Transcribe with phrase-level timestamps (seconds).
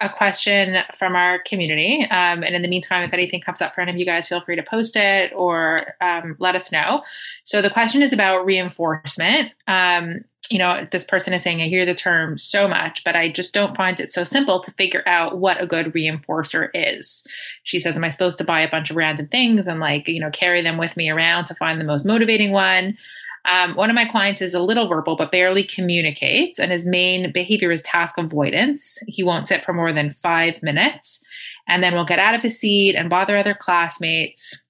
[0.00, 2.06] a question from our community.
[2.10, 4.40] Um, and in the meantime, if anything comes up for any of you guys, feel
[4.40, 7.02] free to post it or um, let us know.
[7.44, 9.52] So the question is about reinforcement.
[9.68, 13.30] Um, you know, this person is saying, I hear the term so much, but I
[13.30, 17.26] just don't find it so simple to figure out what a good reinforcer is.
[17.64, 20.20] She says, Am I supposed to buy a bunch of random things and like, you
[20.20, 22.96] know, carry them with me around to find the most motivating one?
[23.44, 27.32] Um, one of my clients is a little verbal, but barely communicates, and his main
[27.32, 28.98] behavior is task avoidance.
[29.06, 31.22] He won't sit for more than five minutes,
[31.66, 34.62] and then will get out of his seat and bother other classmates.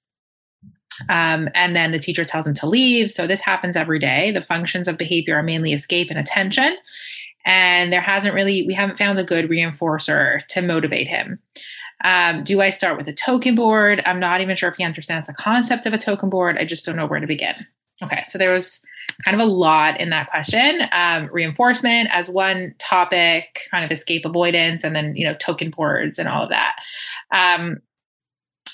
[1.09, 3.11] Um, and then the teacher tells him to leave.
[3.11, 4.33] So this happens every day.
[4.33, 6.77] The functions of behavior are mainly escape and attention.
[7.47, 11.39] And there hasn't really, we haven't found a good reinforcer to motivate him.
[12.05, 14.03] Um, do I start with a token board?
[14.05, 16.59] I'm not even sure if he understands the concept of a token board.
[16.59, 17.55] I just don't know where to begin.
[18.03, 18.81] Okay, so there was
[19.25, 20.83] kind of a lot in that question.
[20.93, 26.19] Um, reinforcement as one topic, kind of escape avoidance, and then you know token boards
[26.19, 26.75] and all of that.
[27.33, 27.79] Um,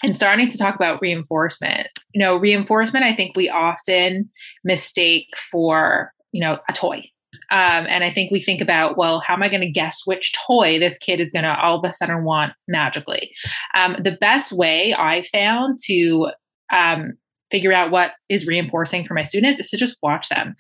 [0.03, 1.89] and starting to talk about reinforcement.
[2.15, 3.05] You know, reinforcement.
[3.05, 4.31] I think we often
[4.65, 7.11] mistake for you know a toy.
[7.51, 10.35] Um, and I think we think about, well, how am I going to guess which
[10.47, 13.33] toy this kid is going to all of a sudden want magically?
[13.75, 16.31] Um, the best way I found to
[16.73, 17.13] um,
[17.51, 20.55] figure out what is reinforcing for my students is to just watch them.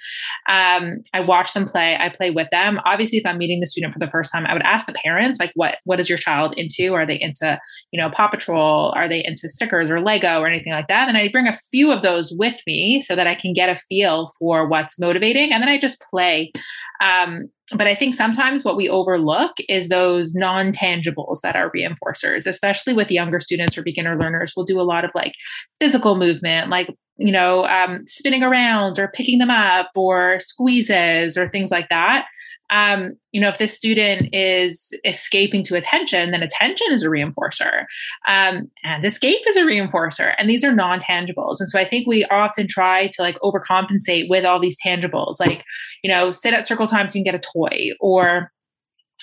[0.48, 1.96] Um, I watch them play.
[1.98, 2.80] I play with them.
[2.84, 5.40] Obviously, if I'm meeting the student for the first time, I would ask the parents,
[5.40, 6.94] like, what what is your child into?
[6.94, 7.58] Are they into,
[7.90, 8.92] you know, Paw Patrol?
[8.96, 11.08] Are they into stickers or Lego or anything like that?
[11.08, 13.80] And I bring a few of those with me so that I can get a
[13.88, 16.52] feel for what's motivating, and then I just play.
[17.00, 22.46] Um, but I think sometimes what we overlook is those non tangibles that are reinforcers,
[22.46, 24.52] especially with younger students or beginner learners.
[24.56, 25.32] We'll do a lot of like
[25.80, 26.88] physical movement, like,
[27.18, 32.26] you know, um, spinning around or picking them up or squeezes or things like that.
[32.68, 37.84] Um, you know, if this student is escaping to attention, then attention is a reinforcer,
[38.26, 41.60] um, and escape is a reinforcer, and these are non tangibles.
[41.60, 45.62] And so I think we often try to like overcompensate with all these tangibles, like
[46.02, 48.50] you know, sit at circle time so you can get a toy, or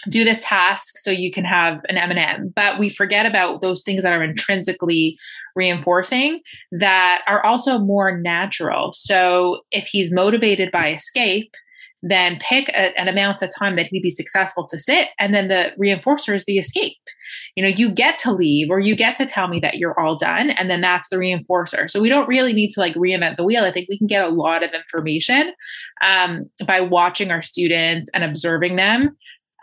[0.10, 4.04] do this task so you can have an M&M but we forget about those things
[4.04, 5.18] that are intrinsically
[5.56, 6.42] reinforcing
[6.72, 8.92] that are also more natural.
[8.94, 11.54] So if he's motivated by escape
[12.04, 15.08] then pick a, an amount of time that he'd be successful to sit.
[15.20, 16.98] And then the reinforcer is the escape.
[17.56, 20.18] You know you get to leave or you get to tell me that you're all
[20.18, 21.90] done and then that's the reinforcer.
[21.90, 23.64] So we don't really need to like reinvent the wheel.
[23.64, 25.54] I think we can get a lot of information
[26.06, 29.16] um, by watching our students and observing them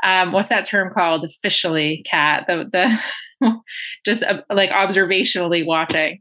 [0.03, 1.25] um, what's that term called?
[1.25, 2.69] Officially Kat the
[3.41, 3.61] the
[4.05, 6.21] just uh, like observationally watching.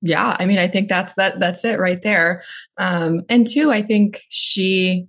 [0.00, 2.42] Yeah i mean i think that's that that's it right there.
[2.76, 5.08] Um and two i think she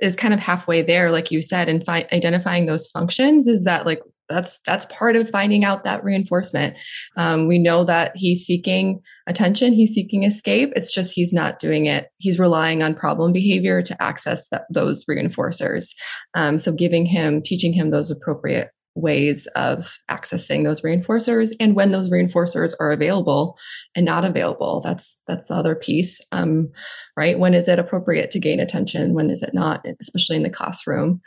[0.00, 3.86] is kind of halfway there like you said and fi- identifying those functions is that
[3.86, 6.76] like that's that's part of finding out that reinforcement.
[7.16, 10.72] Um, we know that he's seeking attention he's seeking escape.
[10.76, 12.08] It's just he's not doing it.
[12.18, 15.94] He's relying on problem behavior to access that, those reinforcers.
[16.34, 21.92] Um, so giving him teaching him those appropriate ways of accessing those reinforcers and when
[21.92, 23.56] those reinforcers are available
[23.94, 26.20] and not available that's that's the other piece.
[26.32, 26.70] Um,
[27.16, 27.38] right?
[27.38, 29.14] When is it appropriate to gain attention?
[29.14, 29.86] When is it not?
[30.00, 31.20] Especially in the classroom.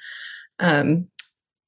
[0.60, 1.08] Um,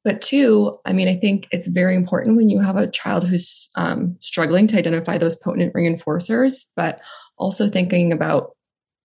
[0.05, 3.69] but two i mean i think it's very important when you have a child who's
[3.75, 7.01] um, struggling to identify those potent reinforcers but
[7.37, 8.55] also thinking about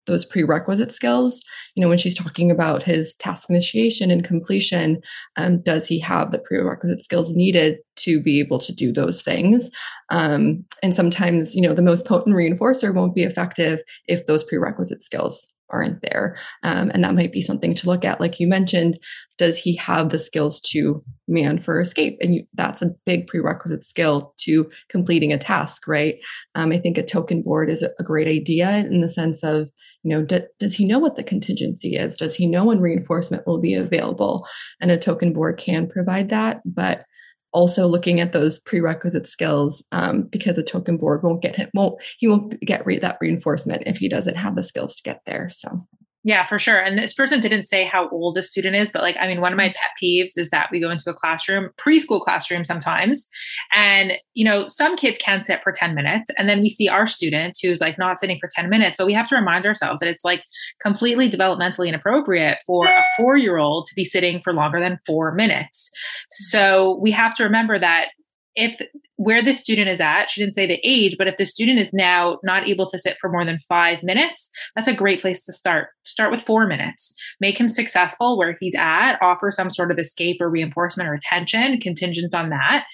[0.06, 1.42] those prerequisite skills.
[1.74, 5.00] You know when she's talking about his task initiation and completion
[5.36, 9.70] um, does he have the prerequisite skills needed to be able to do those things?
[10.10, 15.02] Um, and sometimes you know the most potent reinforcer won't be effective if those prerequisite
[15.02, 16.36] skills aren't there.
[16.62, 18.20] Um, and that might be something to look at.
[18.20, 18.98] Like you mentioned,
[19.38, 22.18] does he have the skills to mand for escape?
[22.20, 26.16] And you, that's a big prerequisite skill to completing a task, right?
[26.54, 29.68] Um, I think a token board is a, great idea in the sense of,
[30.02, 30.26] you know,
[30.58, 32.16] does he know what the contingency is?
[32.16, 34.46] Does he know when reinforcement will be available?
[34.80, 36.60] And a token board can provide that.
[36.64, 37.04] But
[37.52, 42.00] also looking at those prerequisite skills um, because a token board won't get him won't
[42.18, 45.48] he won't get re- that reinforcement if he doesn't have the skills to get there
[45.50, 45.86] so
[46.22, 46.78] yeah, for sure.
[46.78, 49.52] And this person didn't say how old the student is, but like, I mean, one
[49.52, 49.72] of my mm-hmm.
[49.72, 53.26] pet peeves is that we go into a classroom, preschool classroom sometimes,
[53.74, 56.30] and, you know, some kids can sit for 10 minutes.
[56.36, 59.14] And then we see our student who's like not sitting for 10 minutes, but we
[59.14, 60.42] have to remind ourselves that it's like
[60.82, 65.32] completely developmentally inappropriate for a four year old to be sitting for longer than four
[65.34, 65.90] minutes.
[66.28, 68.08] So we have to remember that
[68.54, 68.80] if
[69.16, 71.92] where the student is at, she didn't say the age, but if the student is
[71.92, 75.52] now not able to sit for more than five minutes, that's a great place to
[75.52, 75.88] start.
[76.04, 77.14] Start with four minutes.
[77.38, 81.80] Make him successful where he's at, offer some sort of escape or reinforcement or attention
[81.80, 82.84] contingent on that.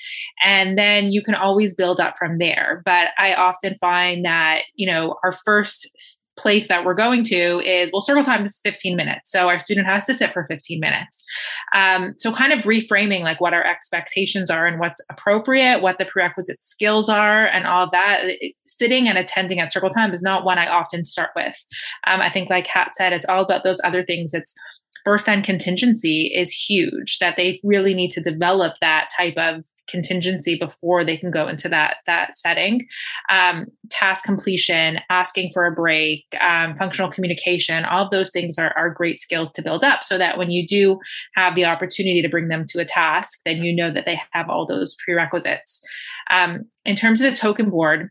[0.44, 2.82] And then you can always build up from there.
[2.84, 7.90] But I often find that, you know, our first place that we're going to is
[7.92, 9.30] well circle time is 15 minutes.
[9.30, 11.24] So our student has to sit for 15 minutes.
[11.74, 16.04] Um, so kind of reframing like what our expectations are and what's appropriate what the
[16.04, 18.24] prerequisite skills are and all that.
[18.64, 21.54] Sitting and attending at circle time is not one i often start with.
[22.06, 24.34] Um, i think like kat said it's all about those other things.
[24.34, 24.54] It's
[25.04, 30.56] first then contingency is huge that they really need to develop that type of contingency
[30.56, 32.86] before they can go into that that setting.
[33.30, 38.72] Um, task completion asking for a break um, functional communication all of those things are,
[38.76, 40.98] are great skills to build up so that when you do
[41.34, 44.48] have the opportunity to bring them to a task then you know that they have
[44.48, 45.82] all those prerequisites.
[46.30, 48.10] Um, in terms of the token board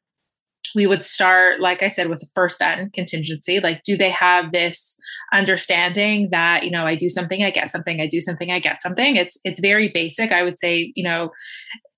[0.73, 3.59] we would start like i said with the first then contingency.
[3.59, 4.97] Like do they have this
[5.33, 8.81] understanding that you know i do something i get something i do something i get
[8.81, 11.31] something it's it's very basic i would say you know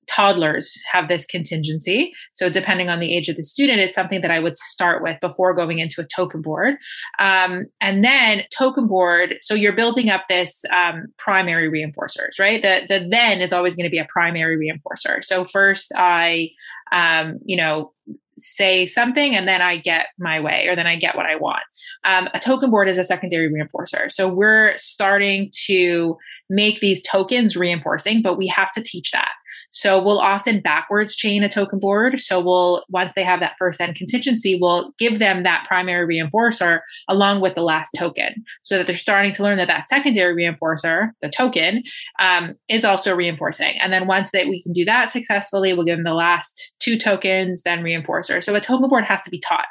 [0.07, 2.13] toddlers have this contingency.
[2.33, 5.19] So, depending on the age of the student, it's something that I would start with
[5.19, 6.75] before going into a token board.
[7.19, 12.61] Um, and then, token board, so you're building up this um, primary reinforcers, right?
[12.61, 15.23] The, the then is always going to be a primary reinforcer.
[15.23, 16.49] So, first, I,
[16.91, 17.93] um, you know,
[18.37, 21.63] say something and then I get my way or then I get what I want.
[22.05, 24.11] Um, a token board is a secondary reinforcer.
[24.11, 26.17] So we're starting to
[26.49, 29.31] make these tokens reinforcing, but we have to teach that.
[29.69, 32.21] So we'll often backwards chain a token board.
[32.21, 36.79] So we'll, once they have that first then contingency, we'll give them that primary reinforcer
[37.07, 41.11] along with the last token so that they're starting to learn that that secondary reinforcer,
[41.21, 41.83] the token,
[42.19, 43.77] um, is also reinforcing.
[43.79, 46.97] And then once that we can do that successfully, we'll give them the last two
[46.97, 48.43] tokens, then reinforcer.
[48.43, 49.67] So a token board has to be taught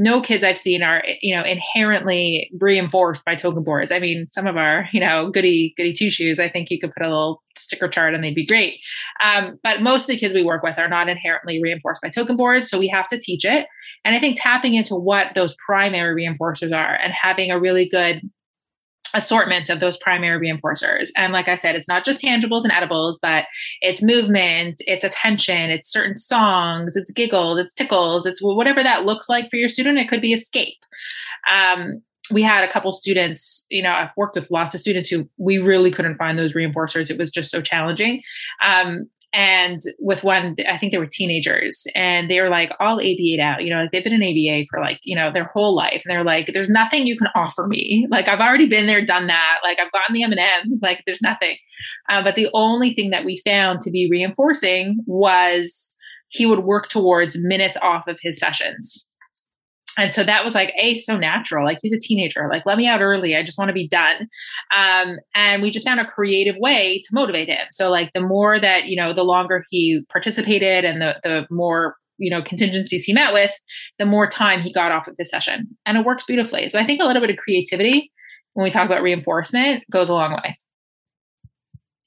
[0.00, 3.92] no kids I've seen are, you know, inherently reinforced by token boards.
[3.92, 6.40] I mean, some of our, you know, goody goody two shoes.
[6.40, 8.80] I think you could put a little sticker chart and they'd be great.
[9.22, 12.38] Um, but most of the kids we work with are not inherently reinforced by token
[12.38, 13.66] boards, so we have to teach it.
[14.02, 18.22] And I think tapping into what those primary reinforcers are and having a really good
[19.14, 21.08] assortment of those primary reinforcers.
[21.16, 23.44] And like I said, it's not just tangibles and edibles, but
[23.80, 29.28] it's movement, it's attention, it's certain songs, it's giggles, it's tickles, it's whatever that looks
[29.28, 29.98] like for your student.
[29.98, 30.78] It could be escape.
[31.50, 35.28] Um, we had a couple students, you know, I've worked with lots of students who
[35.36, 37.10] we really couldn't find those reinforcers.
[37.10, 38.22] It was just so challenging.
[38.64, 43.42] Um, and with one i think they were teenagers and they were like all aba
[43.42, 46.02] out you know like they've been in aba for like you know their whole life
[46.04, 48.06] and they're like there's nothing you can offer me.
[48.10, 51.56] Like i've already been there done that like i've gotten the m&ms like there's nothing.
[52.08, 55.96] Uh, but the only thing that we found to be reinforcing was
[56.28, 59.09] he would work towards minutes off of his sessions
[59.98, 62.86] and so that was like a so natural like he's a teenager like let me
[62.86, 64.28] out early i just want to be done.
[64.76, 67.66] Um, and we just found a creative way to motivate him.
[67.72, 71.96] So like the more that you know the longer he participated and the the more
[72.18, 73.52] you know contingencies he met with
[73.98, 75.68] the more time he got off of his session.
[75.86, 76.68] And it works beautifully.
[76.68, 78.10] So i think a little bit of creativity
[78.54, 80.58] when we talk about reinforcement goes a long way.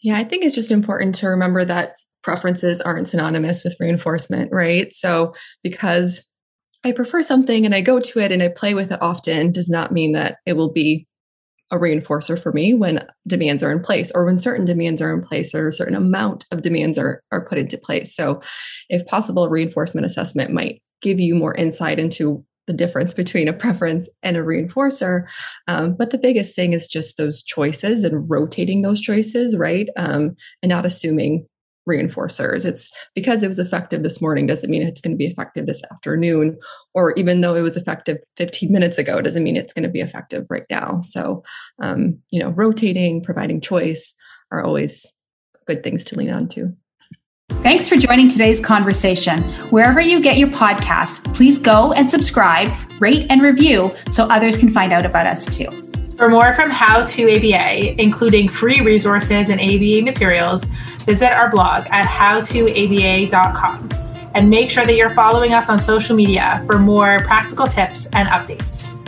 [0.02, 4.94] Yeah, I think it's just important to remember that preferences aren't synonymous with reinforcement, right?
[4.94, 6.26] So because
[6.84, 9.70] I prefer something and I go to it and I play with it often does
[9.70, 11.08] not mean that it will be
[11.72, 15.24] a reinforcer for me when demands are in place or when certain demands are in
[15.24, 18.16] place or a certain amount of demands are, are put into place.
[18.16, 18.42] So,
[18.90, 23.54] if possible, a reinforcement assessment might give you more insight into the difference between a
[23.54, 25.24] preference and a reinforcer.
[25.68, 29.90] Um, but the biggest thing is just those choices and rotating those choices, right?
[29.98, 31.46] Um, and not assuming
[31.90, 32.66] reinforcers.
[32.66, 35.82] It's because it was effective this morning doesn't mean it's going to be effective this
[35.92, 36.58] afternoon,
[36.94, 40.02] or even though it was effective 15 minutes ago doesn't mean it's going to be
[40.02, 41.02] effective right now.
[41.02, 41.44] So,
[41.82, 44.16] um, you know, rotating, providing choice
[44.52, 45.12] are always
[45.68, 46.76] good things to lean on to.
[47.62, 49.42] Thanks for joining today's conversation.
[49.70, 54.70] Wherever you get your podcast, please go and subscribe, rate, and review so others can
[54.70, 56.03] find out about us too.
[56.18, 60.66] For more from How to ABA, including free resources and ABA materials,
[61.06, 63.90] visit our blog at howtoaba.com
[64.36, 68.30] and make sure that you're following us on social media for more practical tips and
[68.30, 69.03] updates.